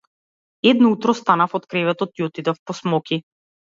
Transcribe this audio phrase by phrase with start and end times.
[0.69, 3.21] Едно утро станав од креветот и отидов по смоки.